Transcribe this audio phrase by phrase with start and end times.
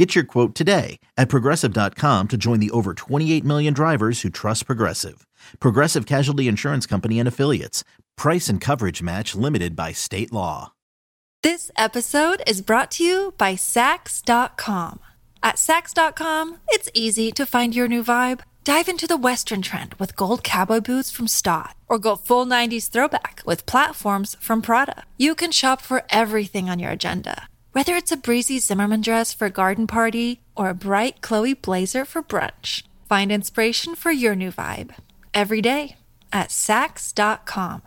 [0.00, 4.64] Get your quote today at progressive.com to join the over 28 million drivers who trust
[4.64, 5.26] Progressive.
[5.60, 7.84] Progressive Casualty Insurance Company and Affiliates.
[8.16, 10.72] Price and coverage match limited by state law.
[11.42, 15.00] This episode is brought to you by Saks.com.
[15.42, 18.40] At Saks.com, it's easy to find your new vibe.
[18.64, 22.88] Dive into the Western trend with gold cowboy boots from Staud, or go full 90s
[22.88, 25.04] throwback with platforms from Prada.
[25.18, 29.46] You can shop for everything on your agenda, whether it's a breezy Zimmermann dress for
[29.46, 32.82] a garden party or a bright Chloe blazer for brunch.
[33.08, 34.94] Find inspiration for your new vibe
[35.34, 35.96] every day
[36.32, 37.82] at Saks.com.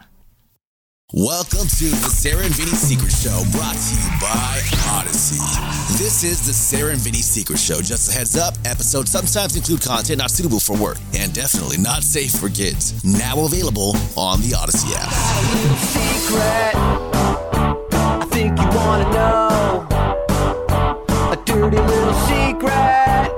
[1.16, 5.38] Welcome to the Sarah and Vinny Secret Show, brought to you by Audacy.
[6.00, 7.82] This is the Sarah and Vinny Secret Show.
[7.82, 12.02] Just a heads up, episodes sometimes include content not suitable for work and definitely not
[12.02, 13.04] safe for kids.
[13.06, 15.12] Now available on the Audacy app.
[21.64, 23.32] Dirty little secret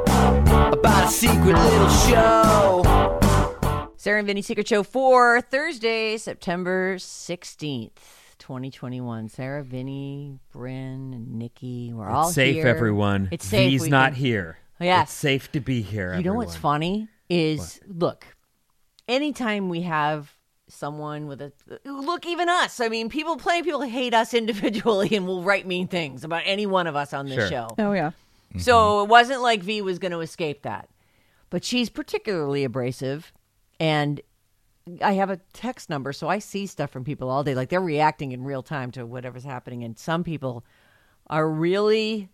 [0.73, 3.91] about a secret little show.
[3.97, 7.91] Sarah and Vinny Secret Show for Thursday, September 16th,
[8.39, 9.29] 2021.
[9.29, 12.67] Sarah, Vinny, Bryn, and Nikki, we're all safe, here.
[12.67, 13.29] everyone.
[13.31, 13.69] It's safe.
[13.69, 14.57] He's not can- here.
[14.79, 15.09] Yes.
[15.09, 16.15] It's safe to be here.
[16.15, 18.25] You know what's funny is look,
[19.07, 20.34] anytime we have
[20.67, 21.51] someone with a
[21.85, 22.79] look, even us.
[22.79, 26.65] I mean, people, plenty people hate us individually and will write mean things about any
[26.65, 27.47] one of us on this Sure.
[27.49, 27.67] show.
[27.77, 28.11] Oh yeah.
[28.57, 30.87] So it wasn't like V was going to escape that.
[31.49, 33.31] But she's particularly abrasive.
[33.79, 34.21] And
[35.01, 37.53] I have a text number, so I see stuff from people all day.
[37.53, 39.83] Like they're reacting in real time to whatever's happening.
[39.83, 40.63] And some people
[41.27, 42.29] are really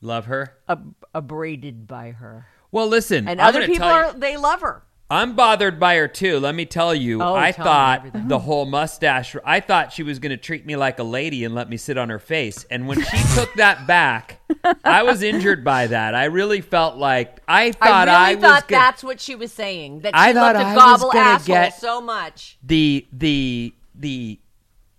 [0.00, 0.54] Love her.
[0.68, 2.46] ab- abraded by her.
[2.70, 3.28] Well, listen.
[3.28, 4.82] And I'm other people tell you- are, they love her.
[5.12, 6.40] I'm bothered by her too.
[6.40, 7.22] Let me tell you.
[7.22, 9.36] Oh, I tell thought the whole mustache.
[9.44, 11.98] I thought she was going to treat me like a lady and let me sit
[11.98, 12.64] on her face.
[12.70, 14.40] And when she took that back,
[14.84, 16.14] I was injured by that.
[16.14, 19.34] I really felt like I thought I I, really was thought gonna, that's what she
[19.34, 20.00] was saying.
[20.00, 22.58] That she I thought loved to I was gobble gonna asshole get- so much.
[22.62, 24.38] the the the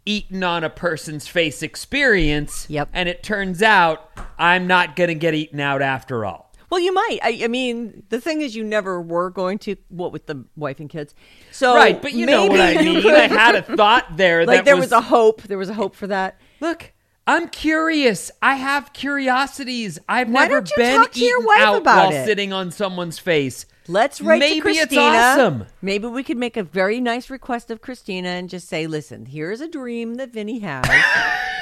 [0.06, 2.68] eaten on a person's face experience.
[2.69, 2.90] Yep.
[2.94, 6.52] And it turns out I'm not going to get eaten out after all.
[6.73, 7.19] Well, you might.
[7.22, 9.75] I, I mean, the thing is, you never were going to.
[9.89, 11.13] What with the wife and kids?
[11.51, 13.06] So right, but you know what I mean.
[13.06, 15.44] I had a thought there like that there was, was a hope.
[15.44, 16.41] There was a hope for that.
[16.59, 16.91] look.
[17.28, 18.31] I'm curious.
[18.41, 20.00] I have curiosities.
[20.09, 22.25] I've Why never been talk to your eaten out while it?
[22.25, 23.67] sitting on someone's face.
[23.88, 24.85] Let's write Maybe to Christina.
[24.90, 25.66] it's awesome.
[25.81, 29.61] Maybe we could make a very nice request of Christina and just say, "Listen, here's
[29.61, 30.85] a dream that Vinny has."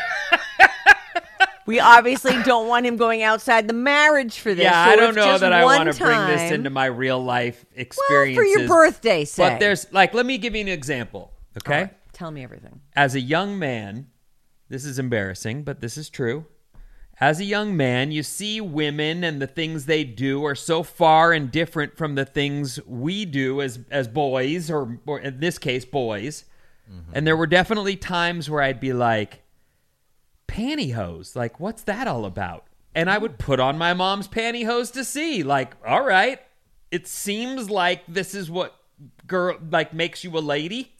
[1.66, 4.64] we obviously don't want him going outside the marriage for this.
[4.64, 7.66] Yeah, so I don't know that I want to bring this into my real life
[7.76, 8.38] experience.
[8.38, 9.26] well for your birthday.
[9.26, 11.32] Say, But there's like, let me give you an example.
[11.58, 11.74] Okay.
[11.74, 12.82] All right, tell me everything.
[12.96, 14.08] as a young man,
[14.70, 16.46] this is embarrassing, but this is true.
[17.20, 21.34] As a young man, you see women and the things they do are so far
[21.34, 25.86] and different from the things we do as as boys, or, or in this case,
[25.86, 26.46] boys.
[26.92, 27.12] Mm-hmm.
[27.14, 29.41] And there were definitely times where I'd be like,
[30.52, 32.66] pantyhose, like, what's that all about?
[32.94, 36.40] And I would put on my mom's pantyhose to see, like, all right,
[36.92, 38.76] it seems like this is what
[39.28, 40.94] girl like makes you a lady.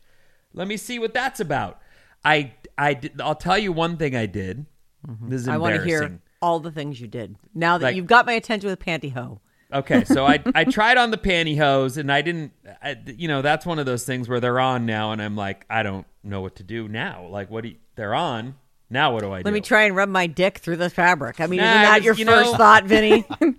[0.54, 1.80] Let me see what that's about.
[2.24, 4.66] I I did, I'll tell you one thing I did.
[5.08, 5.30] Mm-hmm.
[5.30, 7.36] This is I want to hear all the things you did.
[7.54, 9.40] Now that Like- you've got my attention with pantyhose.
[9.74, 12.54] Okay, so I I tried on the pantyhose and I didn't.
[12.82, 15.66] I, you know, that's one of those things where they're on now, and I'm like,
[15.70, 17.28] I don't know what to do now.
[17.28, 18.56] Like, what do you, they're on
[18.92, 19.14] now?
[19.14, 19.46] What do I do?
[19.46, 21.40] Let me try and rub my dick through the fabric.
[21.40, 23.26] I mean, Nah, isn't that your you first know- thought, Vinny?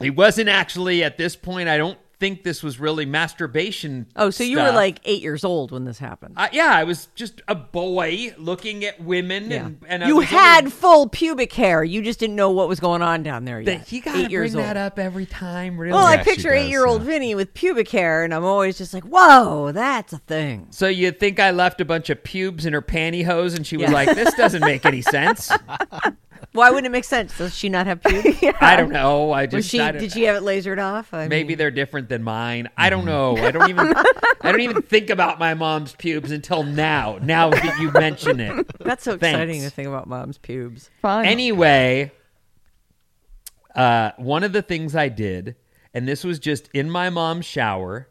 [0.00, 1.68] It wasn't actually at this point.
[1.68, 4.06] I don't think this was really masturbation.
[4.14, 6.34] oh, so you were like eight years old when this happened.
[6.36, 10.70] Uh, yeah, I was just a boy looking at women, and, and you had only-
[10.70, 11.82] full pubic hair.
[11.82, 13.80] You just didn't know what was going on down there yet.
[13.80, 14.86] That you gotta eight years bring that old.
[14.86, 15.94] up every time, really.
[15.94, 17.08] Well, I Yeah, she picture eight-year-old yeah.
[17.08, 21.10] Vinny with pubic hair, and I'm always just like, "Whoa, that's a thing." so you
[21.10, 23.94] think I left a bunch of pubes in her pantyhose, and she was Yeah.
[23.94, 25.50] like, "This doesn't make any sense."
[26.52, 27.36] Why wouldn't it make sense?
[27.38, 28.36] Does she not have pubes?
[28.60, 29.32] I don't know.
[29.32, 29.80] I just Was she?
[29.80, 31.14] I Did she have it lasered off?
[31.14, 32.68] I Maybe mean, they're different than mine.
[32.76, 33.36] I don't know.
[33.38, 33.94] I don't even.
[34.44, 37.18] I don't even think about my mom's pubes until now.
[37.22, 38.66] Now that you mention it.
[38.80, 39.36] that's so Thanks.
[39.36, 40.90] exciting to think about mom's pubes.
[41.00, 41.26] Fine.
[41.26, 42.12] Anyway,
[43.74, 45.56] uh, one of the things I did,
[45.94, 48.08] and this was just in my mom's shower.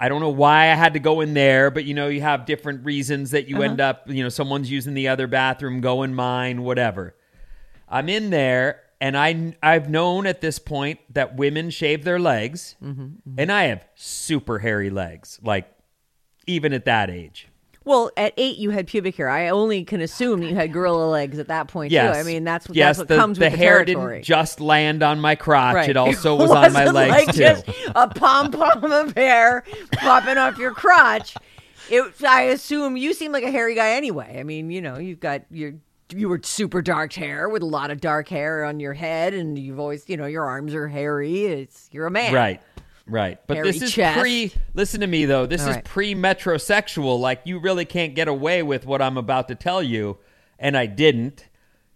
[0.00, 2.46] I don't know why I had to go in there, but you know, you have
[2.46, 6.14] different reasons that you end up, you know, someone's using the other bathroom, go in
[6.14, 7.14] mine, whatever.
[7.94, 12.74] I'm in there and I I've known at this point that women shave their legs
[12.82, 13.34] mm-hmm, mm-hmm.
[13.38, 15.70] and I have super hairy legs, like
[16.48, 17.48] even at that age.
[17.84, 19.28] Well, at eight, you had pubic hair.
[19.28, 22.16] I only can assume you had gorilla legs at that point Yes.
[22.16, 22.20] too.
[22.20, 24.16] I mean, that's what yes, that's what the, comes the with the hair territory.
[24.16, 25.74] didn't just land on my crotch.
[25.74, 25.90] Right.
[25.90, 27.40] It also was on my legs like too.
[27.42, 29.62] Just a pom pom of hair
[29.92, 31.36] popping off your crotch.
[31.90, 34.38] It, I assume you seem like a hairy guy anyway.
[34.40, 35.74] I mean, you know, you've got your
[36.10, 39.58] you were super dark hair with a lot of dark hair on your head, and
[39.58, 41.44] you've always, you know, your arms are hairy.
[41.46, 42.60] It's you're a man, Right.
[43.06, 43.38] Right.
[43.46, 44.18] But Hairy this is chest.
[44.18, 45.44] pre listen to me though.
[45.44, 45.84] This All is right.
[45.84, 47.20] pre metrosexual.
[47.20, 50.16] Like you really can't get away with what I'm about to tell you.
[50.58, 51.46] And I didn't.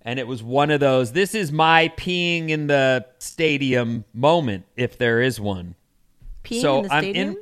[0.03, 4.99] And it was one of those this is my peeing in the stadium moment, if
[4.99, 5.77] there is one.
[6.45, 7.37] Peeing so in the I'm in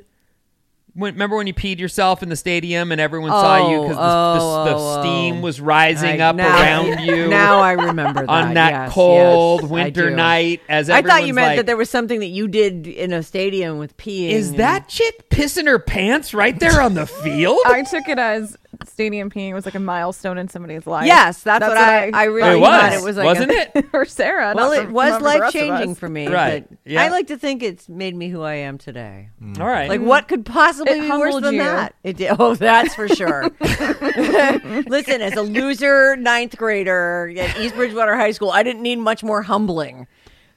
[0.97, 3.97] when, remember when you peed yourself in the stadium and everyone saw you oh, because
[3.97, 5.01] the, Oh, the, the oh, oh, oh.
[5.01, 5.41] steam oh.
[5.41, 9.61] was rising I- up now- around you Now I remember that on that yes, cold
[9.61, 12.47] yes, winter night as I thought you meant like, that there was something that you
[12.47, 14.31] did in a stadium with peeing.
[14.31, 17.59] Is and- that chick pissing her pants right there on the field?
[17.65, 21.05] I took it as stadium peeing was like a milestone in somebody's life.
[21.05, 23.89] Yes, that's, what, I, I really it thought was, it was like wasn't a, it?
[23.91, 24.53] for Sarah.
[24.55, 26.27] Well, it for- was not for the rest life changing for me.
[26.27, 27.01] Right, But yeah.
[27.03, 29.29] I like to think it's made me who I am today.
[29.41, 29.59] Mm.
[29.59, 29.89] All right.
[29.89, 31.61] Like, what could possibly It be worse than you.
[31.61, 31.95] that?
[32.03, 32.35] It did.
[32.39, 33.49] Oh, that's for sure.
[33.61, 39.23] Listen, as a loser ninth grader at East Bridgewater High School, I didn't need much
[39.23, 40.07] more humbling,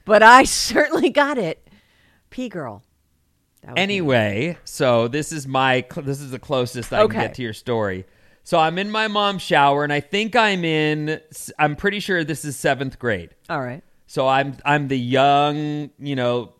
[0.05, 1.67] but I certainly got it.
[2.29, 2.83] P girl.
[3.63, 3.81] Was me.
[3.81, 7.13] Anyway, so this is my cl- this is the closest I Okay.
[7.13, 8.05] can get to your story.
[8.43, 11.19] So I'm in my mom's shower, and I think I'm in.
[11.59, 13.35] I'm pretty sure this is seventh grade.
[13.49, 13.83] All right.
[14.07, 16.53] So I'm I'm the young, you know,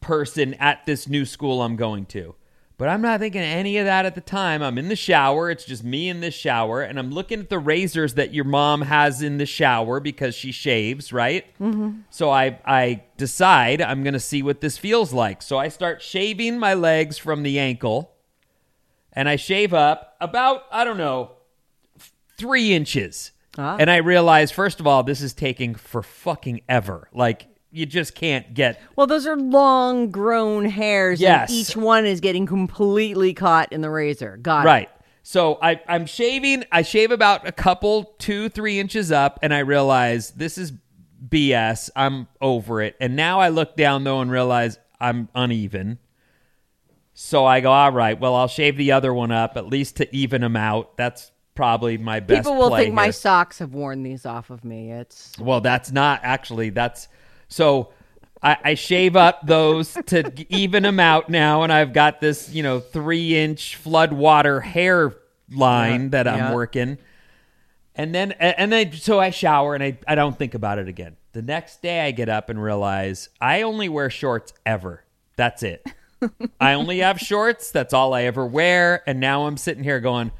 [0.00, 2.34] person at this new school I'm going to.
[2.76, 4.60] But I'm not thinking any of that at the time.
[4.60, 5.48] I'm in the shower.
[5.48, 8.82] It's just me in this shower, and I'm looking at the razors that your mom
[8.82, 11.46] has in the shower because she shaves, right?
[11.60, 12.00] Mm-hmm.
[12.10, 15.40] So I I decide I'm gonna see what this feels like.
[15.40, 18.10] So I start shaving my legs from the ankle,
[19.12, 21.30] and I shave up about I don't know
[22.36, 23.30] three inches.
[23.56, 23.76] Ah.
[23.78, 27.08] And I realize, first of all, this is taking for fucking ever.
[27.12, 28.80] Like, you just can't get.
[28.94, 31.20] Well, those are long grown hairs.
[31.20, 31.50] Yes.
[31.50, 34.36] And each one is getting completely caught in the razor.
[34.36, 34.68] Got it.
[34.68, 34.90] Right.
[35.24, 39.60] So I, I'm shaving, I shave about a couple, two, three inches up, and I
[39.60, 40.72] realize this is
[41.28, 41.90] BS.
[41.96, 42.94] I'm over it.
[43.00, 45.98] And now I look down, though, and realize I'm uneven.
[47.14, 50.14] So I go, all right, well, I'll shave the other one up, at least to
[50.14, 50.96] even them out.
[50.96, 54.92] That's probably my best People will think my socks have worn these off of me.
[54.92, 56.70] It's Well, that's not actually.
[56.70, 57.08] That's
[57.54, 57.90] so.
[58.42, 62.62] I, I shave up those to even them out now, and I've got this, you
[62.62, 65.14] know, three inch flood water hair
[65.50, 66.54] line that I'm yeah.
[66.54, 66.98] working.
[67.94, 71.16] And then, and then, so I shower and I, I don't think about it again.
[71.32, 75.04] The next day, I get up and realize I only wear shorts ever.
[75.36, 75.86] That's it.
[76.60, 77.70] I only have shorts.
[77.70, 79.02] That's all I ever wear.
[79.06, 80.32] And now I'm sitting here going,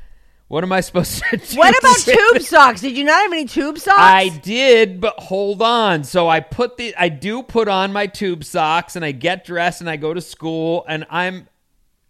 [0.54, 1.58] what am I supposed to do?
[1.58, 2.80] What about tube socks?
[2.80, 3.98] Did you not have any tube socks?
[3.98, 6.04] I did, but hold on.
[6.04, 9.80] So I put the I do put on my tube socks and I get dressed
[9.80, 11.48] and I go to school and I'm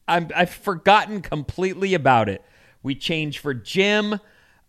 [0.06, 2.44] I'm I've forgotten completely about it.
[2.82, 4.21] We change for gym.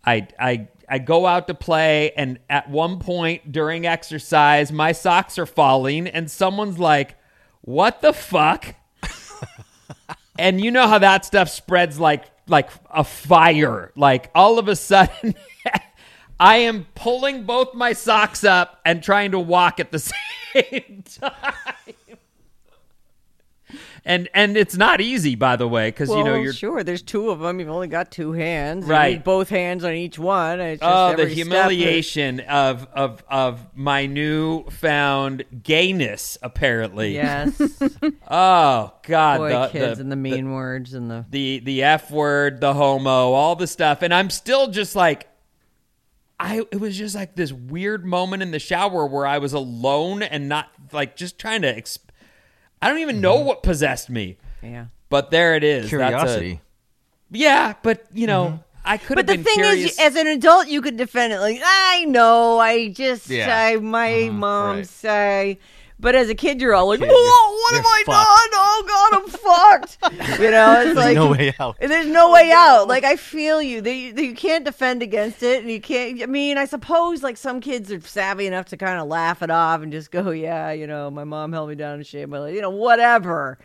[0.05, 5.37] I I I go out to play and at one point during exercise my socks
[5.37, 7.17] are falling and someone's like,
[7.59, 8.73] "What the fuck?"
[10.39, 13.91] and you know how that stuff spreads like like a fire.
[13.95, 15.35] Like all of a sudden
[16.39, 19.99] I am pulling both my socks up and trying to walk at the
[20.53, 21.53] same time.
[24.07, 26.83] And and it's not easy by the way cuz well, you know you're sure.
[26.83, 27.59] There's two of them.
[27.59, 28.85] You've only got two hands.
[28.85, 29.13] You Right.
[29.13, 30.59] need both hands on each one.
[30.59, 37.13] It's just Oh, the every step is- humiliation of of of my newfound gayness apparently.
[37.15, 37.59] Yes.
[38.29, 41.25] Oh god, Boy, the, kids the, and the mean words and the.
[41.29, 45.27] the the F word, the homo, all the stuff, and I'm still just like,
[46.39, 50.21] I it was just like this weird moment in the shower where I was alone
[50.23, 51.73] and not like just trying to.
[51.73, 51.99] Exp-
[52.81, 53.47] I don't even know mm-hmm.
[53.47, 54.85] what possessed me, Yeah.
[55.09, 55.83] but there it is.
[55.83, 56.61] That's a- Curiosity.
[57.31, 58.61] yeah, but you know, mm-hmm.
[58.85, 59.93] I could have But the been thing curious.
[59.93, 63.55] is, as an adult, you could defend it like, I know, I just, Yeah.
[63.57, 64.37] I, my mm-hmm.
[64.39, 64.87] mom right.
[64.87, 65.59] say.
[65.99, 68.49] But as a kid, you're all like, "Whoa, what have I fucked." done?
[68.53, 71.15] Oh God, I'm fucked." You know, it's like.
[71.15, 71.77] No way out.
[71.79, 72.87] There's no way oh, out.
[72.87, 73.79] Like I feel you.
[73.79, 76.21] They, they, you can't defend against it, and you can't.
[76.21, 79.49] I mean, I suppose like some kids are savvy enough to kind of laugh it
[79.49, 82.39] off and just go, "Yeah, you know, my mom held me down and shaved my
[82.39, 83.57] leg," you know, whatever.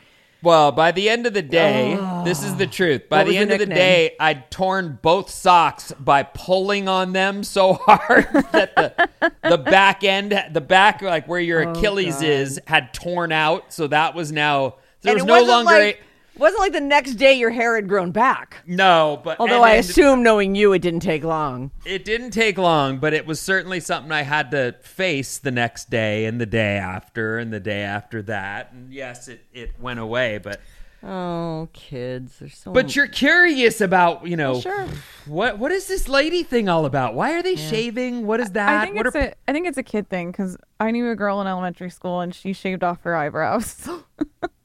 [0.43, 2.25] Well, by the end of the day, oh.
[2.25, 3.09] this is the truth.
[3.09, 7.13] By the was the end of the day, I'd torn both socks by pulling on
[7.13, 12.23] them so hard that the the back end, the back like where your Oh, Achilles
[12.23, 13.73] is, had torn out.
[13.73, 16.03] So that was now there and was no longer like
[16.37, 18.59] wasn't like the next day your hair had grown back.
[18.67, 19.21] no.
[19.23, 21.71] But Although and- I and assume, knowing you, it didn't take long.
[21.85, 25.91] it didn't take long, but it was certainly something I had to face the next
[25.91, 28.73] day and the day after and the day after that.
[28.73, 30.61] And yes, it it went away, but.
[31.03, 32.73] Oh, kids, they're so.
[32.73, 34.87] But you're curious about, you know, sure.
[35.25, 37.15] what what is this lady thing all about?
[37.15, 38.27] Why are they shaving?
[38.27, 38.69] What is that?
[38.83, 41.11] I think what it's are a I think it's a kid thing because I knew
[41.11, 43.89] a girl in elementary school and she shaved off her eyebrows.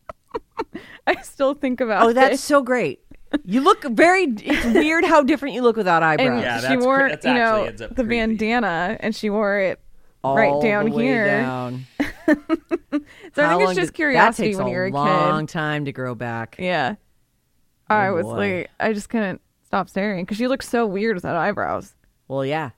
[1.08, 2.40] I still think about oh, that's it.
[2.40, 3.00] so great.
[3.44, 4.24] You look very.
[4.38, 6.30] It's weird how different you look without eyebrows.
[6.30, 8.10] and Yeah, she that's wore cre- that's you know actually ends up the creepy.
[8.10, 9.80] bandana and she wore it
[10.24, 11.26] All right down the way here.
[11.26, 11.86] down.
[13.36, 15.52] So I think it's just curiosity that takes when a you're a long kid.
[15.54, 16.56] time to grow back.
[16.58, 16.96] Yeah.
[17.90, 18.58] I oh, was boy.
[18.60, 21.94] like, I just couldn't stop staring because she looked so weird without eyebrows.
[22.28, 22.72] Well, yeah,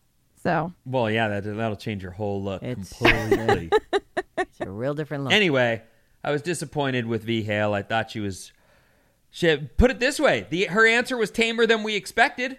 [0.43, 3.69] So Well, yeah, that that'll change your whole look It's- completely.
[4.37, 5.33] it's a real different look.
[5.33, 5.83] anyway,
[6.27, 7.73] I was disappointed with V Hale.
[7.73, 8.51] I thought she was
[9.29, 12.57] she put it this way, the her answer was tamer than we expected.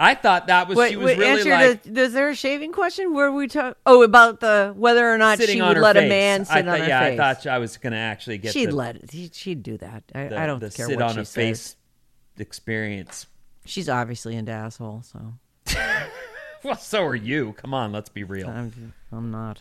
[0.00, 2.72] I thought that was Wait, she was wait, really like to, is there a shaving
[2.72, 3.14] question?
[3.14, 3.76] Where we talk?
[3.86, 6.04] Oh, about the whether or not she would let face.
[6.04, 7.16] a man I sit thought, on her yeah, face.
[7.16, 10.02] Yeah, I thought I was going to actually get she'd the, let She'd do that.
[10.12, 11.34] I, the- I don't the care sit what on she a says.
[11.34, 11.76] face
[12.38, 13.26] experience.
[13.66, 15.34] She's obviously into asshole, so
[16.64, 17.52] Well, so are you.
[17.52, 18.48] Come on, let's be real.
[18.48, 19.60] I'm, I'm not.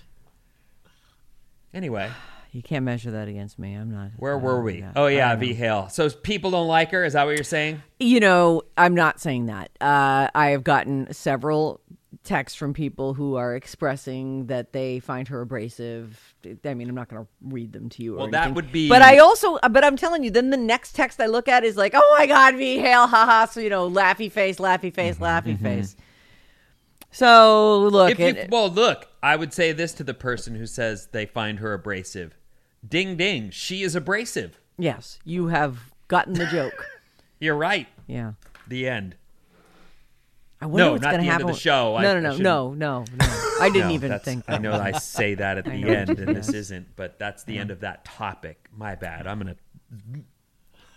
[1.73, 2.09] Anyway,
[2.53, 3.73] You can't measure that against me.
[3.73, 4.11] I'm not.
[4.17, 4.81] where were we?
[4.81, 4.93] that.
[4.95, 5.89] Oh yeah, V Hale.
[5.89, 7.03] So people don't like her.
[7.03, 7.81] Is that what you're saying?
[7.99, 9.71] You know, I'm not saying that.
[9.81, 11.81] Uh, I have gotten several
[12.23, 16.35] texts from people who are expressing that they find her abrasive.
[16.63, 18.15] I mean, I'm not going to read them to you.
[18.15, 20.57] Or Well, that would be- But I also, uh, but I'm telling you, then the
[20.57, 23.69] next text I look at is like, "Oh my God, V Hale, haha!" So you
[23.69, 25.63] know, laughy face, laughy face, mm-hmm, laughy mm-hmm.
[25.63, 25.95] face.
[27.11, 30.67] So look, If you, it- well, look, I would say this to the person who
[30.67, 32.37] says they find her abrasive.
[32.87, 34.59] Ding ding, she is abrasive.
[34.77, 36.85] yes, you have gotten the joke.
[37.39, 37.87] You're right.
[38.07, 38.33] yeah.
[38.67, 39.15] The end.
[40.61, 41.49] I wonder No, what's not gonna the end happen.
[41.49, 41.95] of the show.
[41.95, 43.55] I- No, I no, no, shouldn't- no, no, no.
[43.59, 44.45] I didn't No, even think.
[44.47, 47.71] I know I say that at the end, and this isn't, but that's the end
[47.71, 48.67] of that topic.
[48.75, 49.27] My bad.
[49.27, 49.55] I'm gonna.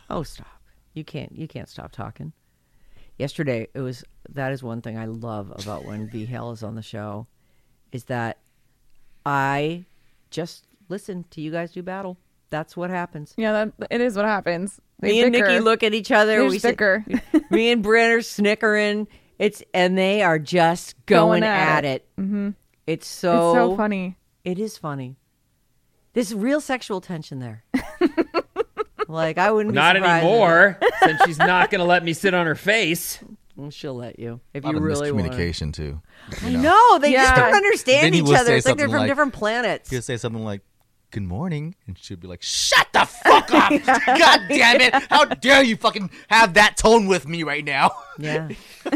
[0.08, 0.62] Oh, stop!
[0.94, 1.36] You can't.
[1.36, 2.32] You can't stop talking.
[3.18, 4.04] Yesterday, it was.
[4.30, 7.26] That is one thing I love about when V Hale is on the show,
[7.92, 8.38] is that
[9.24, 9.84] I
[10.30, 12.16] just listen to you guys do battle.
[12.50, 13.34] That's what happens.
[13.36, 14.80] yeah, that it is what happens.
[15.00, 15.48] They me and bicker.
[15.48, 16.38] Nikki look at each other.
[16.40, 19.08] They we just sit- me and Brent are snickering.
[19.38, 22.08] It's and they are just going, Going at, at it.
[22.18, 22.50] Mm-hmm.
[22.86, 24.16] It's It's so so funny.
[24.44, 25.16] It is funny.
[26.14, 27.64] There's real sexual tension there.
[29.08, 32.46] like I wouldn't be Not surprised anymore, since she's not gonna let me sit on
[32.46, 33.18] her face.
[33.56, 35.26] Well, she'll let you if A lot you of really want.
[35.26, 36.00] miscommunication too.
[36.42, 38.54] I know they just don't understand Then each other.
[38.54, 39.90] It's like they're from like- different planets.
[39.90, 40.60] He'll say something like,
[41.10, 43.70] "Good morning," and she'd be like, "Shut the fuck up!
[44.06, 44.94] God damn it!
[45.08, 48.48] How dare you fucking have that tone with me right now?" Yeah.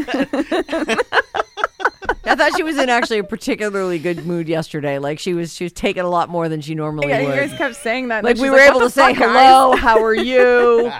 [2.23, 4.99] I thought she was in actually a particularly good mood yesterday.
[4.99, 7.13] Like she was, she was taking a lot more than she normally would.
[7.13, 7.35] Yeah, you would.
[7.49, 8.23] guys kept saying that.
[8.23, 10.91] like we were like, able to the say fuck, guys?" hello, how are you?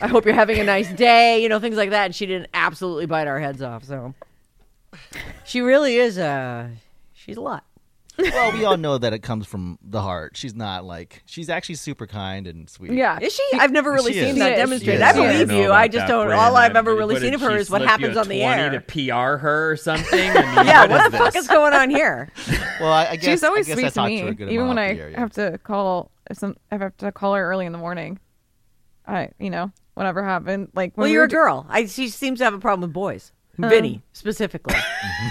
[0.00, 2.06] I hope you're having a nice day, you know, things like that.
[2.06, 3.84] And she didn't absolutely bite our heads off.
[3.84, 4.14] So
[5.44, 6.68] she really is uh
[7.14, 7.64] she's a lot.
[8.18, 10.36] Well, we all know that it comes from the heart.
[10.36, 12.92] She's not like she's actually super kind and sweet.
[12.92, 13.18] Yeah.
[13.20, 13.42] Is she?
[13.58, 14.38] I've never really She seen is.
[14.38, 15.02] that She demonstrated.
[15.02, 15.14] I is.
[15.14, 15.64] I don't believe know you.
[15.66, 16.26] about I just that, don't.
[16.26, 16.46] Brandon.
[16.46, 18.16] All I've I- ever really what, seen of her she is what slip you happens
[18.16, 18.70] a on the 20 air.
[18.70, 20.18] to PR her or something.
[20.30, 21.42] I mean, yeah, what what is the fuck this?
[21.44, 22.30] is going on here?
[22.80, 24.34] Well, I, I guess She's always I guess sweet I to talked me, her a
[24.34, 25.18] good even when I off the yeah.
[25.20, 26.10] have to call.
[26.30, 28.20] If some, if I have to call her early in the morning.
[29.06, 30.68] I, you know, whatever happened.
[30.74, 31.66] Like when Well, we you're were a girl.
[31.68, 33.32] I she seems to have a problem with boys.
[33.58, 34.76] Vinny specifically.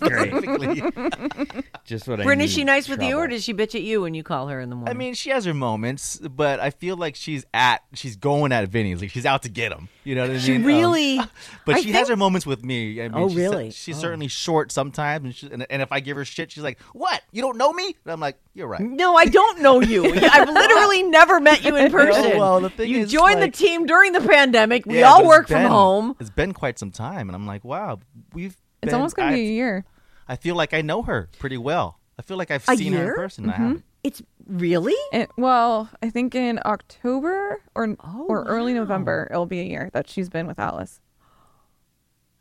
[0.00, 0.32] Great.
[1.84, 4.00] Just what I Bryn, is she nice with you, or does she bitch at you
[4.02, 4.94] when you call her in the morning?
[4.94, 8.66] I mean, she has her moments, but I feel like she's at she's going at
[8.68, 8.94] Vinny.
[8.94, 9.88] Like she's out to get him.
[10.02, 10.40] You know what I mean?
[10.42, 11.16] she Um, really.
[11.66, 13.02] but I she think- has her moments with me.
[13.02, 13.70] I mean, Oh, she's, really?
[13.70, 14.00] She's Oh.
[14.00, 17.22] certainly short sometimes, and, she, and and if I give her shit, she's like, "What?
[17.32, 20.04] You don't know me?" And I'm like, "You're right." No, I don't know you.
[20.14, 22.38] I've literally never met you in person.
[22.38, 24.86] well, the thing you is, joined like- the team during the pandemic.
[24.86, 26.16] We Yeah, all it's work from home.
[26.18, 27.98] It's been quite some time, and I'm like, wow,
[28.32, 28.56] we've.
[28.82, 29.84] It's been- almost gonna I, be a year.
[30.26, 31.98] I feel like I know her pretty well.
[32.18, 33.50] I feel like I've A seen her in person.
[33.50, 33.84] I haven't.
[34.02, 34.94] It's really.
[35.12, 38.80] It, well, I think in October or Oh, or early wow.
[38.80, 41.00] November, it'll be a year that she's been with Alice.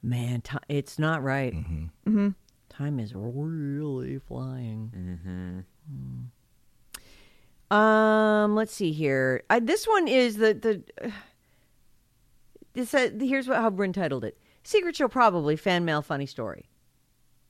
[0.01, 1.53] Man, ti it's not right.
[1.53, 2.35] Mhm.
[2.69, 5.65] Time is really flying.
[5.91, 7.75] Mhm.
[7.75, 9.43] Um, let's see here.
[9.49, 11.11] I, this one is the the.
[12.73, 16.69] this uh, here's what how Bryn titled it: "Secret Show Probably Fan Mail Funny Story."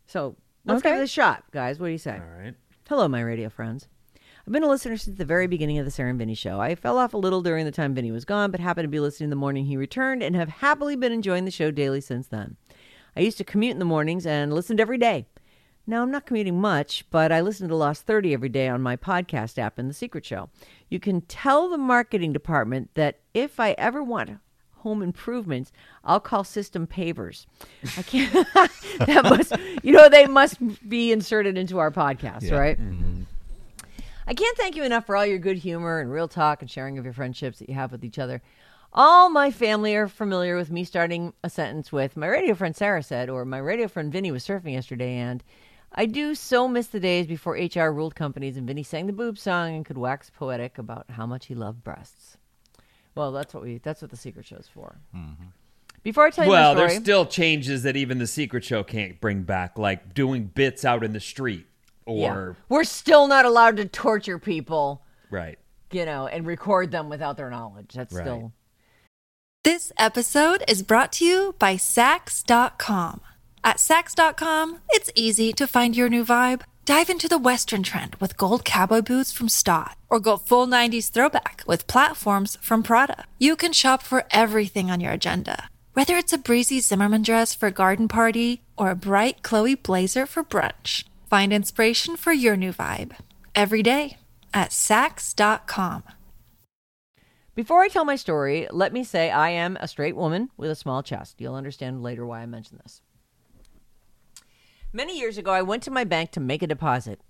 [0.08, 0.36] So
[0.66, 1.00] let's give Okay.
[1.02, 1.80] it a shot, guys.
[1.80, 2.16] What do you say?
[2.20, 2.56] All right.
[2.88, 3.88] Hello, my radio friends.
[4.50, 6.60] I've been a listener since the very beginning of the Sarah and Vinny show.
[6.60, 9.00] I fell off a little during the time Vinny was gone, but happened to be
[9.00, 12.58] listening the morning he returned and have happily been enjoying the show daily since then.
[13.16, 15.28] I used to commute in the mornings and listened every day.
[15.86, 18.96] Now, I'm not commuting much, but I listen to Lost 30 every day on my
[18.96, 20.50] podcast app in The Secret Show.
[20.90, 24.32] You can tell the marketing department that if I ever want
[24.78, 25.72] home improvements,
[26.04, 27.46] I'll call System Pavers.
[27.96, 28.34] I can't,
[29.06, 29.54] that must,
[29.84, 30.58] you know, they must
[30.90, 32.82] be inserted into our podcast, right?
[32.82, 33.09] Mm-hmm.
[34.30, 37.00] I can't thank you enough for all your good humor and real talk and sharing
[37.00, 38.44] of your friendships that you have with each other.
[38.94, 43.02] All my family are familiar with me starting a sentence with, my radio friend Sarah
[43.02, 45.44] said, or my radio friend Vinny was surfing yesterday, and
[45.94, 49.40] I do so miss the days before HR ruled companies and Vinny sang the boob
[49.40, 52.38] song and could wax poetic about how much he loved breasts.
[53.16, 55.00] Well, that's what we that's what the secret show's for.
[55.16, 55.46] Mm-hmm.
[56.04, 59.20] Before I tell you Well, story, there's still changes that even the secret show can't
[59.20, 61.66] bring back, like doing bits out in the street
[62.18, 65.58] yeah, or we're still not allowed to torture people, right.
[65.92, 67.94] you know, and record them without their knowledge.
[67.94, 68.24] That's Right.
[68.24, 68.54] still
[69.64, 73.22] This episode is brought to you by Saks.com.
[73.62, 76.62] At Saks.com, it's easy to find your new vibe.
[76.86, 81.12] Dive into the Western trend with gold cowboy boots from Staud, or go full 90s
[81.12, 83.26] throwback with platforms from Prada.
[83.38, 87.68] You can shop for everything on your agenda, whether it's a breezy Zimmermann dress for
[87.68, 91.04] a garden party or a bright Chloe blazer for brunch.
[91.30, 93.12] Find inspiration for your new vibe
[93.54, 94.18] every day
[94.52, 96.02] at Saks.com.
[97.54, 100.76] Before I tell my story, let me say I am a straight woman with a
[100.76, 101.36] small chest.
[101.38, 103.04] You'll understand later why I mention this.
[104.92, 107.22] Many years ago, I went to my bank to make a deposit,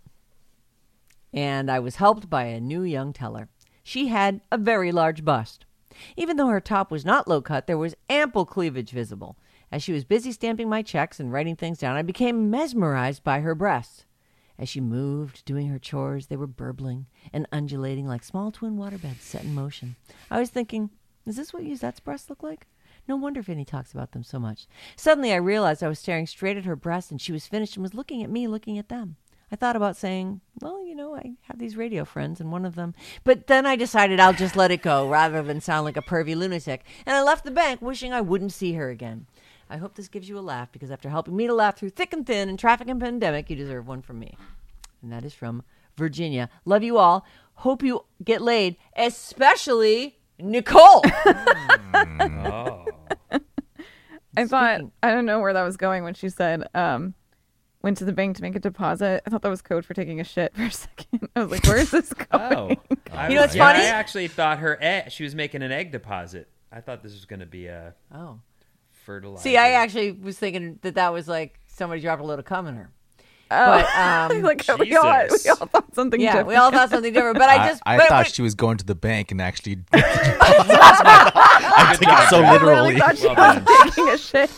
[1.34, 3.50] and I was helped by a new young teller.
[3.84, 5.65] She had a very large bust.
[6.15, 9.36] Even though her top was not low cut, there was ample cleavage visible.
[9.71, 13.41] As she was busy stamping my checks and writing things down, I became mesmerized by
[13.41, 14.05] her breasts.
[14.57, 19.22] As she moved, doing her chores, they were burbling and undulating like small twin waterbeds
[19.22, 19.96] set in motion.
[20.29, 20.89] I was thinking,
[21.25, 22.67] is this what Yuzette's breasts look like?
[23.07, 24.67] No wonder Vinny talks about them so much.
[24.96, 27.83] Suddenly, I realized I was staring straight at her breasts, and she was finished and
[27.83, 29.15] was looking at me, looking at them.
[29.51, 32.75] I thought about saying, well, you know, I have these radio friends, and one of
[32.75, 32.94] them.
[33.24, 36.35] But then I decided I'll just let it go rather than sound like a pervy
[36.35, 39.25] lunatic, and I left the bank wishing I wouldn't see her again.
[39.70, 42.12] I hope this gives you a laugh because after helping me to laugh through thick
[42.14, 44.36] and thin and traffic and pandemic, you deserve one from me.
[45.01, 45.64] And that is from
[45.98, 46.50] Virginia.
[46.66, 47.25] Love you all.
[47.55, 51.03] Hope you get laid, especially Nicole.
[51.94, 52.86] Oh.
[54.38, 57.14] I thought I don't know where that was going when she said um
[57.82, 59.22] went to the bank to make a deposit.
[59.25, 61.29] I thought that was code for taking a shit for a second.
[61.36, 62.50] I was like, where is this Oh.
[62.50, 62.77] going?
[63.14, 63.86] I You know what's yeah, funny?
[63.86, 66.50] I actually thought her egg, she was making an egg deposit.
[66.72, 68.40] I thought this was going to be a oh.
[69.09, 69.41] Fertilizer.
[69.41, 72.75] See, I actually was thinking that that was like somebody dropped a little cum in
[72.75, 72.91] her.
[73.51, 73.81] Oh.
[73.81, 76.48] But, um, like we all, we all thought something yeah, different.
[76.50, 77.39] we all thought something different.
[77.39, 79.77] But I just, I, but- thought but- she was going to the bank and actually.
[79.93, 82.93] I took it so I literally.
[82.93, 84.51] really thought she Well was taking a shit.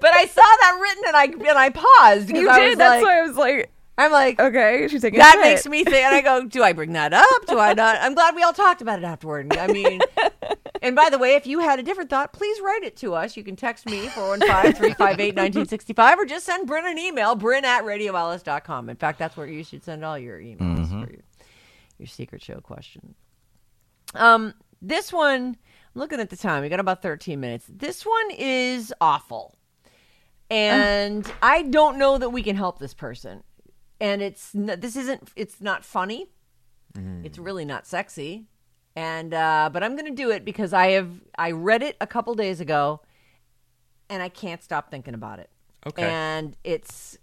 [0.00, 2.68] but I saw that written and I and I paused because You I did.
[2.70, 5.44] was That's like, why I was like, I'm like, okay, she's taking that a shit.
[5.54, 5.96] makes me think.
[6.04, 7.46] And I go, do I bring that up?
[7.46, 7.98] Do I not?
[8.00, 9.56] I'm glad we all talked about it afterward.
[9.56, 10.00] I mean,
[10.82, 13.36] and by the way, if you had a different thought, please write it to us.
[13.36, 18.90] You can text me 415-358-1965 or just send Bryn an email, bryn at radioalice.com.
[18.90, 21.22] In fact, that's where you should send all your emails for your,
[21.98, 23.14] your secret show question.
[24.14, 25.56] Um, this one,
[25.94, 26.62] I'm looking at the time.
[26.62, 27.66] We got about 13 minutes.
[27.68, 29.54] This one is awful.
[30.50, 33.42] And I don't know that we can help this person.
[34.00, 36.26] And it's this isn't it's not funny.
[37.24, 38.48] It's really not sexy.
[38.94, 42.06] And uh but I'm going to do it because I have I read it a
[42.06, 43.00] couple days ago
[44.10, 45.50] and I can't stop thinking about it.
[45.86, 46.02] Okay.
[46.02, 47.18] And it's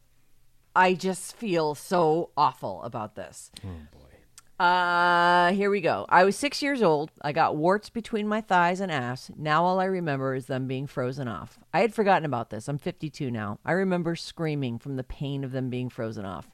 [0.75, 3.51] I just feel so awful about this.
[3.63, 4.63] Oh boy.
[4.63, 6.05] Uh, here we go.
[6.09, 7.11] I was six years old.
[7.21, 9.31] I got warts between my thighs and ass.
[9.37, 11.57] Now all I remember is them being frozen off.
[11.73, 12.67] I had forgotten about this.
[12.67, 13.59] I'm 52 now.
[13.63, 16.49] I remember screaming from the pain of them being frozen off.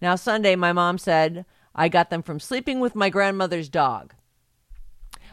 [0.00, 4.14] Now, Sunday, my mom said I got them from sleeping with my grandmother's dog.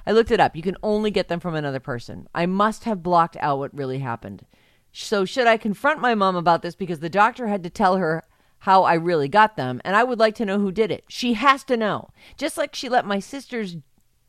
[0.06, 0.56] I looked it up.
[0.56, 2.28] You can only get them from another person.
[2.34, 4.46] I must have blocked out what really happened.
[4.92, 8.24] So, should I confront my mom about this because the doctor had to tell her
[8.60, 11.06] how I really got them, and I would like to know who did it.
[11.08, 12.10] She has to know.
[12.38, 13.78] Just like she let my sisters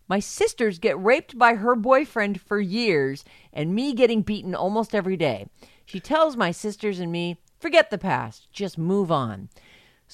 [0.09, 5.17] my sisters get raped by her boyfriend for years and me getting beaten almost every
[5.17, 5.47] day.
[5.87, 9.49] She tells my sisters and me, "Forget the past, just move on."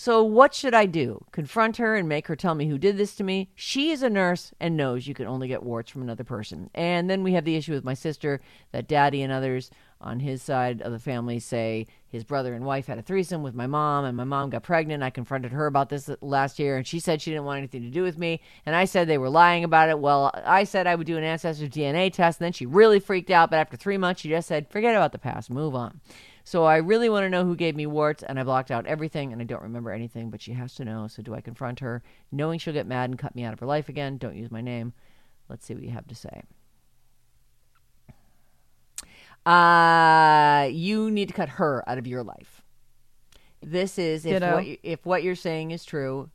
[0.00, 1.24] So, what should I do?
[1.32, 3.50] Confront her and make her tell me who did this to me?
[3.56, 6.70] She is a nurse and knows you can only get warts from another person.
[6.72, 10.40] And then we have the issue with my sister that daddy and others on his
[10.40, 14.04] side of the family say his brother and wife had a threesome with my mom,
[14.04, 15.02] and my mom got pregnant.
[15.02, 17.90] I confronted her about this last year, and she said she didn't want anything to
[17.90, 18.40] do with me.
[18.66, 19.98] And I said they were lying about it.
[19.98, 23.32] Well, I said I would do an ancestry DNA test, and then she really freaked
[23.32, 23.50] out.
[23.50, 26.00] But after three months, she just said, forget about the past, move on.
[26.48, 29.34] So I really want to know who gave me warts, and I blocked out everything,
[29.34, 31.06] and I don't remember anything, but she has to know.
[31.06, 33.66] So do I confront her, knowing she'll get mad and cut me out of her
[33.66, 34.16] life again?
[34.16, 34.94] Don't use my name.
[35.50, 36.44] Let's see what you have to say.
[39.44, 42.62] Uh, you need to cut her out of your life.
[43.60, 44.54] This is if Ditto.
[44.54, 46.30] what, you- if what you're saying is true,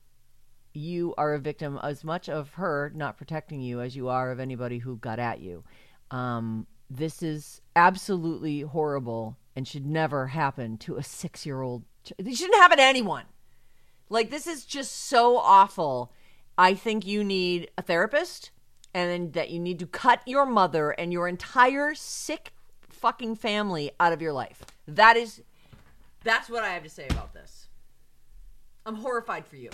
[0.75, 4.39] you are a victim as much of her not protecting you as you are of
[4.39, 5.63] anybody who got at you.
[6.11, 11.83] Um, this is absolutely horrible and should never happen to a six year old.
[12.17, 13.25] It shouldn't happen to anyone.
[14.09, 16.11] Like, this is just so awful.
[16.57, 18.51] I think you need a therapist
[18.93, 22.51] and that you need to cut your mother and your entire sick
[22.89, 24.63] fucking family out of your life.
[24.87, 25.41] That is,
[26.23, 27.69] that's what I have to say about this.
[28.85, 29.69] I'm horrified for you.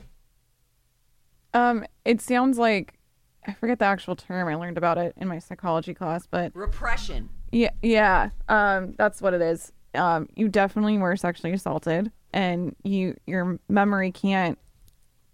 [1.53, 2.98] Um, it sounds like
[3.47, 4.47] I forget the actual term.
[4.47, 7.29] I learned about it in my psychology class, but Repression.
[7.51, 9.71] yeah, yeah, um, that's what it is.
[9.95, 14.59] Um, you definitely were sexually assaulted, and you your memory can't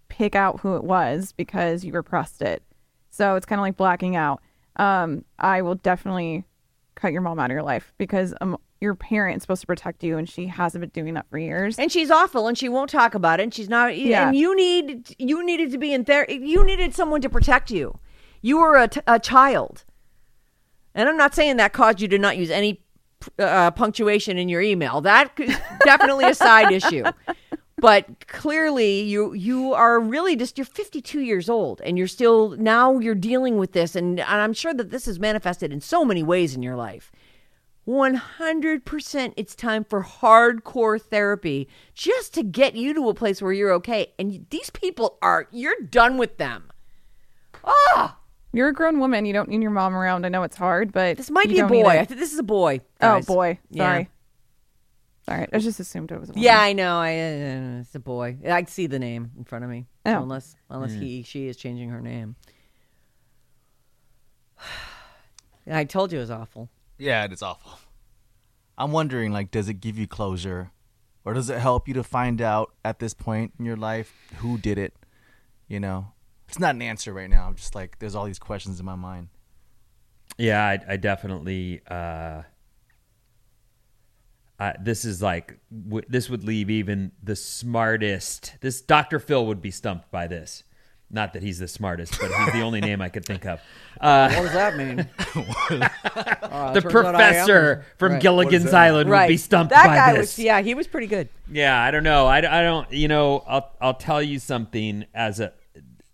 [0.08, 2.62] pick out who it was because you repressed it.
[3.10, 4.40] So it's kind of like blacking out.
[4.76, 6.44] Um, I will definitely
[6.94, 10.02] cut your mom out of your life because um, your parent is supposed to protect
[10.04, 11.78] you, and she hasn't been doing that for years.
[11.78, 14.28] and she's awful and she won't talk about it and she's not Yeah.
[14.28, 17.98] and you need you needed to be in there you needed someone to protect you.
[18.42, 19.84] You were a, t- a child.
[20.94, 22.80] And i'm not saying that caused you to not use any
[23.38, 25.00] uh, punctuation in your email.
[25.00, 25.34] That
[25.84, 27.04] definitely a side issue.
[27.78, 32.98] But clearly you you are really just you're 52 years old and you're still now
[32.98, 36.22] you're dealing with this and, and i'm sure that this is manifested in so many
[36.22, 37.12] ways in your life
[37.86, 43.72] 100% it's time for hardcore therapy just to get you to a place where you're
[43.74, 44.12] okay.
[44.18, 46.70] And these people are, you're done with them.
[47.64, 48.18] Ah,
[48.52, 49.24] You're a grown woman.
[49.24, 50.24] You don't need your mom around.
[50.26, 51.88] I know it's hard, but this might you be a boy.
[51.90, 52.80] I think this is a boy.
[53.00, 53.26] Oh guys.
[53.26, 53.84] boy, Yeah.
[53.84, 54.08] sorry.
[55.26, 56.28] Sorry, I just assumed it was.
[56.30, 56.44] A woman.
[56.44, 56.98] Yeah, I know.
[56.98, 58.36] I, uh, it's a boy.
[58.48, 59.86] I see the name in front of me.
[60.06, 60.22] So Oh.
[60.22, 62.36] unless unless he she is changing her name.
[65.68, 66.70] I told you it was awful.
[66.98, 67.72] Yeah, it's awful.
[68.78, 70.70] I'm wondering, like, does it give you closure,
[71.24, 74.58] or does it help you to find out at this point in your life who
[74.58, 74.94] did it?
[75.68, 76.12] You know,
[76.48, 77.46] it's not an answer right now.
[77.46, 79.28] I'm just like, there's all these questions in my mind.
[80.38, 81.80] Yeah, I, I definitely.
[81.88, 82.42] Uh,
[84.80, 88.56] this is like w- this would leave even the smartest.
[88.60, 89.18] This Dr.
[89.18, 90.62] Phil would be stumped by this.
[91.10, 93.60] Not that he's the smartest, but he's the only name I could think of.
[93.98, 95.08] Uh, What does that mean?
[96.74, 100.36] the professor from Gilligan's Island would be stumped that by guy this.
[100.36, 101.30] was yeah, he was pretty good.
[101.50, 102.26] Yeah, I don't know.
[102.26, 102.92] I, I don't.
[102.92, 105.06] You know, I'll I'll tell you something.
[105.14, 105.54] As a,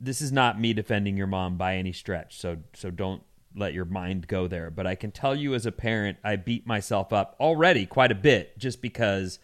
[0.00, 2.38] this is not me defending your mom by any stretch.
[2.38, 3.24] So so don't
[3.56, 4.70] let your mind go there.
[4.70, 8.14] But I can tell you, as a parent, I beat myself up already quite a
[8.14, 9.38] bit just because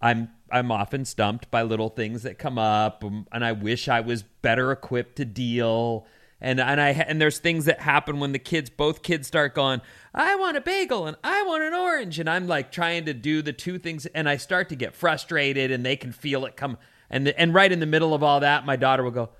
[0.00, 4.00] I'm I'm often stumped by little things that come up, um, and I wish I
[4.00, 6.06] was better equipped to deal.
[6.40, 9.80] And and I and there's things that happen when the kids, both kids, start going.
[10.14, 13.42] I want a bagel and I want an orange, and I'm like trying to do
[13.42, 16.78] the two things, and I start to get frustrated, and they can feel it come.
[17.10, 19.30] And the, and right in the middle of all that, my daughter will go,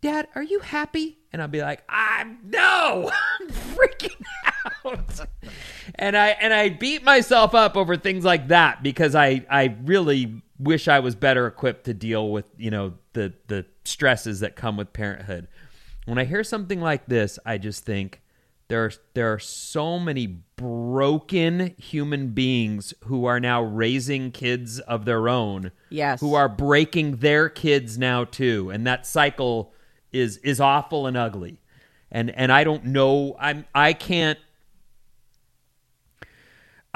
[0.00, 1.18] Dad, are you happy?
[1.32, 4.20] And I'll be like, I'm no, I'm freaking
[4.84, 5.28] out.
[5.94, 10.42] And I and I beat myself up over things like that because I I really
[10.58, 14.76] wish I was better equipped to deal with, you know, the the stresses that come
[14.76, 15.48] with parenthood.
[16.06, 18.22] When I hear something like this, I just think
[18.68, 25.06] there are, there are so many broken human beings who are now raising kids of
[25.06, 25.72] their own.
[25.88, 26.20] Yes.
[26.20, 28.70] Who are breaking their kids now too.
[28.70, 29.72] And that cycle
[30.12, 31.60] is is awful and ugly.
[32.10, 34.38] And and I don't know I'm I can't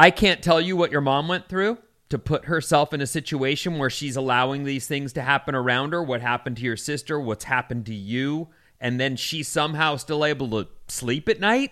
[0.03, 3.79] I can't tell you what your mom went through to put herself in a situation
[3.79, 7.45] where she's allowing these things to happen around her, what happened to your sister, what's
[7.45, 8.49] happened to you,
[8.81, 11.71] and then she's somehow still able to sleep at night.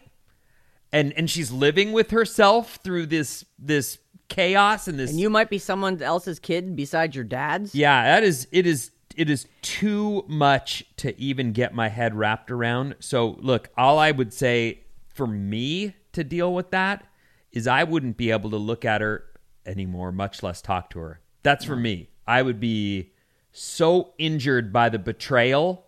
[0.92, 5.50] And and she's living with herself through this this chaos and this And you might
[5.50, 7.74] be someone else's kid besides your dad's.
[7.74, 12.52] yeah, that is it is it is too much to even get my head wrapped
[12.52, 12.94] around.
[13.00, 17.04] So look, all I would say for me to deal with that
[17.52, 19.24] is I wouldn't be able to look at her
[19.66, 21.20] anymore, much less talk to her.
[21.42, 22.10] That's for me.
[22.26, 23.12] I would be
[23.52, 25.86] so injured by the betrayal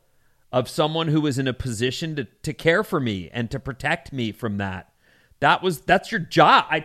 [0.51, 4.12] of someone who was in a position to, to care for me and to protect
[4.12, 4.92] me from that.
[5.40, 6.66] That was that's your job.
[6.70, 6.85] I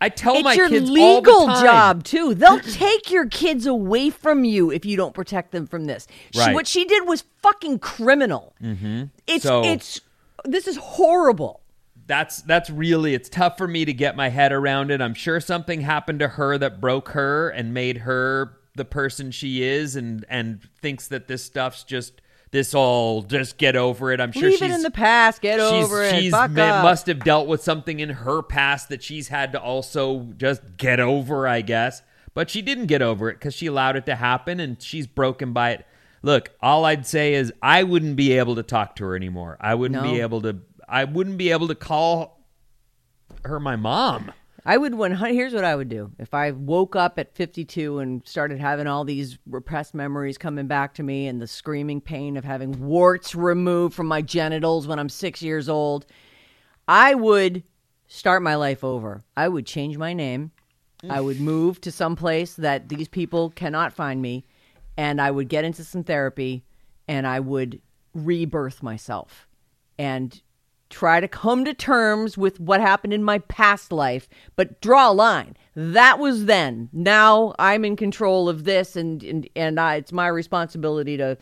[0.00, 2.34] I tell it's my your kids all legal job too.
[2.34, 6.06] They'll take your kids away from you if you don't protect them from this.
[6.32, 6.54] She, Right.
[6.54, 8.54] what she did was fucking criminal.
[8.62, 9.04] Mm-hmm.
[9.26, 10.00] It's So- it's
[10.44, 11.61] this is horrible.
[12.06, 15.00] That's that's really it's tough for me to get my head around it.
[15.00, 19.62] I'm sure something happened to her that broke her and made her the person she
[19.62, 24.20] is and and thinks that this stuff's just this all just get over it.
[24.20, 25.40] I'm sure Leave she's in the past.
[25.40, 26.20] Get over it.
[26.20, 26.82] she's Fuck up.
[26.84, 31.00] must have dealt with something in her past that she's had to also just get
[31.00, 32.02] over, I guess.
[32.34, 35.52] But she didn't get over it because she allowed it to happen and she's broken
[35.52, 35.86] by it.
[36.22, 39.56] Look, all I'd say is I wouldn't be able to talk to her anymore.
[39.60, 40.58] I wouldn't be able to
[40.92, 42.44] I wouldn't be able to call
[43.44, 44.30] her my mom.
[44.64, 45.16] I would one.
[45.16, 49.02] Here's what I would do if I woke up at 52 and started having all
[49.02, 53.94] these repressed memories coming back to me, and the screaming pain of having warts removed
[53.94, 56.04] from my genitals when I'm six years old.
[56.86, 57.64] I would
[58.06, 59.22] start my life over.
[59.34, 60.52] I would change my name.
[61.08, 64.44] I would move to some place that these people cannot find me,
[64.96, 66.64] and I would get into some therapy,
[67.08, 67.80] and I would
[68.14, 69.48] rebirth myself,
[69.98, 70.40] and
[70.92, 75.12] try to come to terms with what happened in my past life, but draw a
[75.12, 75.56] line.
[75.74, 76.90] That was then.
[76.92, 81.38] Now I'm in control of this, and and and I, it's my responsibility to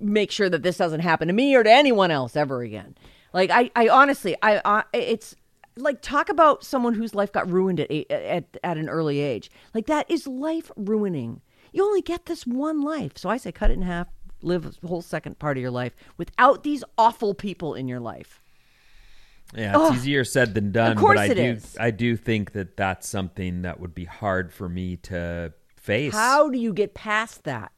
[0.00, 2.96] make sure that this doesn't happen to me or to anyone else ever again.
[3.32, 5.36] Like I, I honestly, I, I it's
[5.76, 9.50] like talk about someone whose life got ruined at at at an early age.
[9.74, 11.42] Like that is life ruining.
[11.72, 14.08] You only get this one life, so I say cut it in half.
[14.40, 18.43] Live a whole second part of your life without these awful people in your life.
[19.54, 19.94] Yeah, it's Ugh.
[19.96, 20.92] easier said than done.
[20.92, 21.76] Of course but I it do, is.
[21.78, 26.12] I do think that that's something that would be hard for me to face.
[26.14, 27.72] How do you get past that?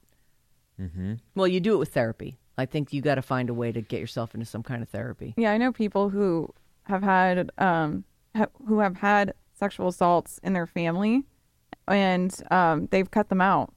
[0.81, 1.15] Mm-hmm.
[1.35, 2.39] Well, you do it with therapy.
[2.59, 4.89] I think you got to find a way to get yourself into some kind of
[4.89, 5.35] therapy.
[5.37, 6.49] Yeah, I know people who
[6.85, 11.25] have had um ha- who have had sexual assaults in their family,
[11.89, 13.73] and um they've cut them out.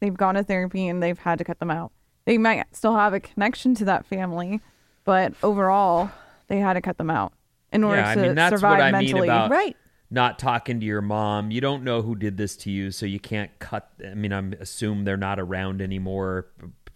[0.00, 1.92] They've gone to therapy and they've had to cut them out.
[2.24, 4.60] They might still have a connection to that family,
[5.04, 6.10] but overall,
[6.48, 7.32] they had to cut them out
[7.72, 9.12] in order yeah, I to mean that's survive what I mentally.
[9.20, 9.76] mean about Right.
[10.10, 11.50] not talking to your mom.
[11.50, 13.90] You don't know who did this to you, so you can't cut.
[14.04, 16.46] I mean, I'm assume they're not around anymore.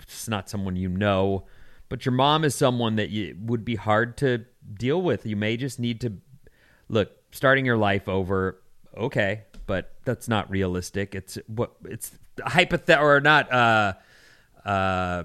[0.01, 1.45] It's not someone you know,
[1.89, 5.27] but your mom is someone that you would be hard to deal with.
[5.27, 6.15] You may just need to
[6.89, 8.59] look starting your life over.
[8.97, 11.15] Okay, but that's not realistic.
[11.15, 13.53] It's what it's hypothet or not.
[13.53, 13.93] Uh,
[14.65, 15.25] uh,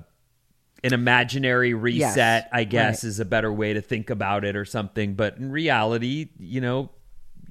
[0.88, 3.10] an imaginary reset, Yes, I guess, right.
[3.10, 5.14] is a better way to think about it or something.
[5.14, 6.90] But in reality, you know,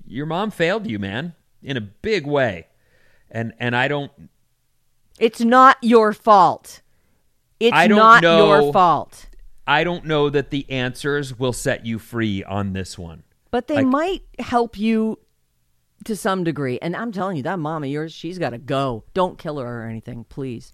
[0.07, 2.66] your mom failed you, man, in a big way.
[3.31, 4.12] And and I don't
[5.18, 6.83] It's not your fault.
[7.59, 9.27] It's I don't not know- your fault.
[9.66, 13.25] I don't know that the answers will set you free on this one.
[13.51, 15.18] But they Like- might help you
[16.07, 16.79] to some degree.
[16.81, 19.05] And I'm telling you, that mom of yours, she's got to go.
[19.14, 20.73] Don't kill her or anything, please.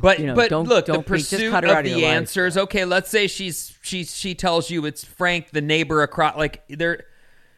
[0.00, 1.78] But You know, but don't- look, don't the be- just pursuit cut her out of
[1.80, 2.16] of the your life.
[2.16, 2.56] answers.
[2.56, 6.36] Okay, let's say she's she she tells you it's Frank, the neighbor across.
[6.36, 7.04] Like they're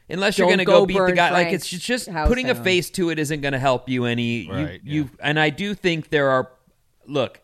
[0.08, 1.30] unless you're gonna go go beat the burn guy.
[1.32, 4.48] Like it's just house putting a face to it isn't gonna help you any.
[4.48, 6.50] Right, you you and I do think there are.
[7.06, 7.40] Look,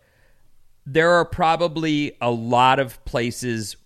[0.85, 3.76] there are probably a lot of places.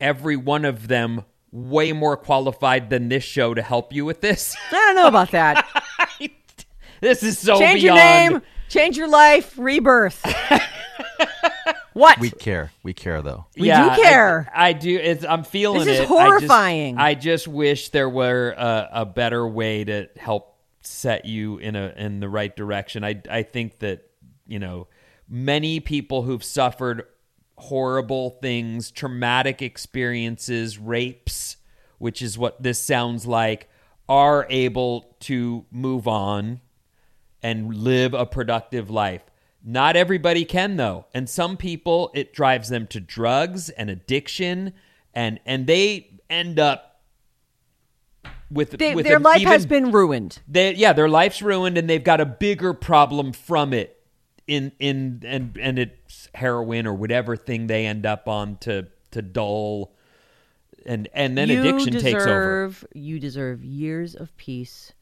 [0.00, 4.56] Every one of them way more qualified than this show to help you with this.
[4.70, 5.84] I don't know about that.
[7.00, 10.24] this is so change your name, change your life, rebirth.
[11.92, 12.18] what?
[12.18, 12.72] We care.
[12.82, 13.46] We care though.
[13.56, 14.50] We do care.
[14.54, 14.98] I, I do.
[14.98, 16.08] It's, I'm feeling This is it.
[16.08, 16.96] horrifying.
[16.98, 20.48] I just, I just wish there were a, a better way to help
[20.80, 23.04] set you in a in the right direction.
[23.04, 24.04] I I think that
[24.46, 24.88] you know
[25.28, 27.04] many people who've suffered
[27.62, 31.56] horrible things, traumatic experiences, rapes,
[31.98, 33.68] which is what this sounds like,
[34.08, 36.60] are able to move on
[37.42, 39.22] and live a productive life.
[39.64, 41.06] Not everybody can though.
[41.14, 44.72] And some people it drives them to drugs and addiction
[45.14, 47.00] and and they end up
[48.50, 50.40] with, They- with their life even- has been ruined.
[50.48, 53.98] they yeah, their life's ruined and they've got a bigger problem from it
[54.48, 55.78] in in and and
[56.22, 59.92] it's heroin or whatever thing they end up on to to dull
[60.86, 62.88] and and then you addiction deserve, takes over.
[62.94, 64.92] You deserve years of peace.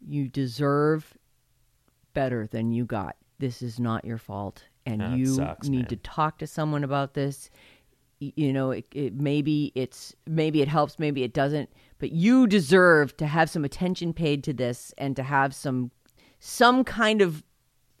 [0.00, 1.16] You deserve
[2.12, 3.16] better than you got.
[3.38, 5.88] This is not your fault, and you sucks, need man.
[5.88, 7.50] to talk to someone about this.
[8.18, 13.16] You know, it, it maybe it's maybe it helps, maybe it doesn't, but you deserve
[13.18, 15.90] to have some attention paid to this and to have some
[16.38, 17.42] some kind of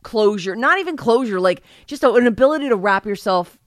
[0.04, 3.58] closure, not even closure, like just an ability to wrap yourself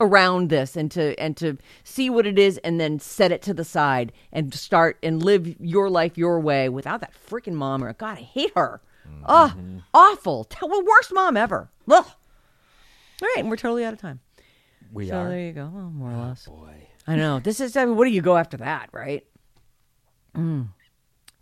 [0.00, 3.54] around this and to and to see what it is and then set it to
[3.54, 7.92] the side and start and live your life your way without that freaking mom or
[7.92, 8.80] God, I hate her.
[9.26, 9.54] Oh,
[9.92, 10.48] awful.
[10.62, 11.70] Worst mom ever.
[11.88, 12.04] Ugh.
[12.04, 14.18] All right, and we're totally out of time.
[14.92, 15.28] We are So are.
[15.28, 15.70] there you go.
[15.72, 16.46] Well, more or less.
[16.46, 16.88] Boy.
[17.06, 17.38] I know.
[17.38, 19.24] This is I mean, what do you go after that, right?
[20.36, 20.68] Mm.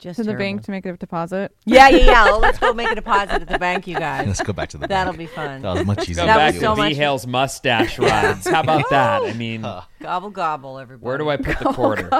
[0.03, 0.45] Just To the terrible.
[0.45, 1.55] bank to make a deposit.
[1.65, 2.25] Yeah, yeah, yeah.
[2.25, 4.27] Well, let's go make a deposit at the bank, you guys.
[4.27, 5.19] Let's go back to the That'll bank.
[5.31, 5.62] be fun.
[5.62, 6.17] That was much easier.
[6.23, 8.49] Go That to back was so to much- V Hale's mustache rides.
[8.49, 9.23] How about that?
[9.23, 9.62] I mean,
[10.01, 11.07] Gobble gobble, everybody.
[11.07, 12.11] where do I put the quarter?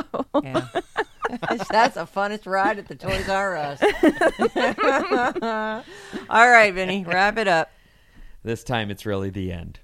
[0.43, 0.67] Yeah.
[1.71, 3.81] That's the funnest ride at the Toys R Us.
[6.31, 7.71] All right, Vinny, wrap it up.
[8.45, 9.81] This time it's really the end.